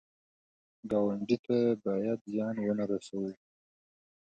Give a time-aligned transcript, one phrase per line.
[0.91, 3.29] ګاونډي ته باید زیان ونه رسوو